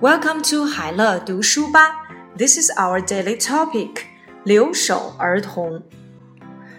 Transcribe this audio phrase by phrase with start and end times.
[0.00, 2.08] Welcome to 海乐读书吧。
[2.34, 3.90] This is our daily topic.
[4.44, 5.82] 留守儿童，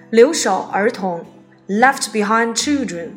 [0.10, 1.24] 留守儿童
[1.68, 3.10] ，left behind children。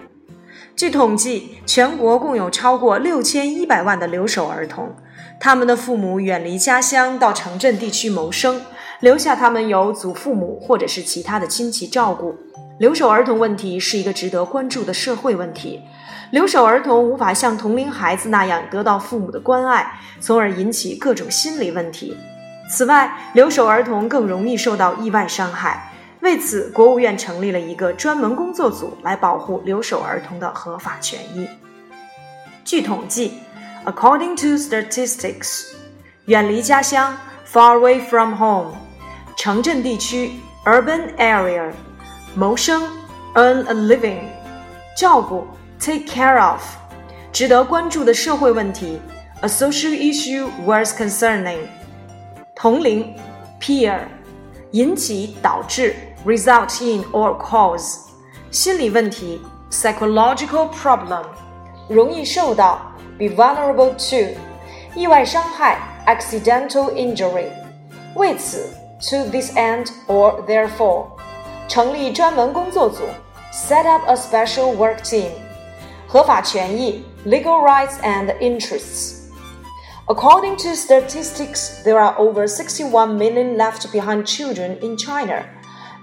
[0.77, 4.95] 据统计，全国共有超过六千一百万的留守儿童，
[5.40, 8.61] 他们的父母远离家乡到城镇地区谋生，
[9.00, 12.34] 留下他们由祖父母或者是其他的亲戚照顾。
[12.79, 15.80] 留守儿童问题是一个值得关注的社会问题。
[16.30, 22.16] 留守儿童无法像同龄孩子那样得到父母的关爱，从而引起各种心理问题。
[22.69, 25.92] 此外，留守儿童更容易受到意外伤害。
[26.20, 31.47] 为此，国务院成立了一个专门工作组来保护留守儿童的合法权益。
[32.64, 33.41] 据统计
[33.84, 35.75] ，according to statistics，
[36.25, 37.14] 远离家乡
[37.47, 38.72] （far away from home），
[39.36, 40.33] 城镇地区
[40.64, 41.70] （urban area），
[42.34, 42.83] 谋生
[43.34, 44.20] （earn a living），
[44.97, 45.47] 照顾。
[45.80, 46.62] take care of，
[47.31, 48.99] 值得关注的社会问题，
[49.42, 51.59] a social issue worth concerning，
[52.55, 53.16] 同龄，
[53.61, 54.00] peer，
[54.72, 58.00] 引起导致，result in or cause，
[58.52, 61.23] 心理问题，psychological problem，
[61.88, 64.36] 容易受到，be vulnerable to，
[64.95, 67.45] 意外伤害，accidental injury，
[68.16, 68.67] 为此，
[69.00, 71.05] to this end or therefore，
[71.67, 73.03] 成立专门工作组，
[73.53, 75.30] set up a special work team。
[76.14, 79.19] 合法权益 legal rights and interests.
[80.08, 85.45] According to statistics, there are over 61 million left behind children in China.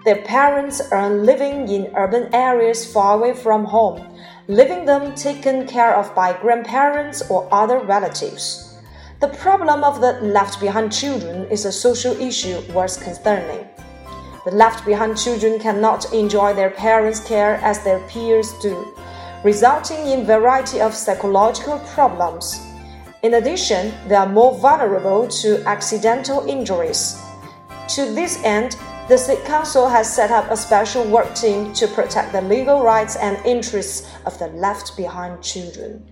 [0.05, 4.01] Their parents earn living in urban areas far away from home,
[4.47, 8.79] leaving them taken care of by grandparents or other relatives.
[9.19, 13.67] The problem of the left behind children is a social issue worth concerning.
[14.45, 18.95] The left behind children cannot enjoy their parents' care as their peers do
[19.44, 22.62] resulting in variety of psychological problems.
[23.24, 27.22] In addition, they are more vulnerable to accidental injuries.
[27.96, 28.78] To this end,
[29.08, 33.16] the State Council has set up a special work team to protect the legal rights
[33.18, 36.06] and interests of the left behind children.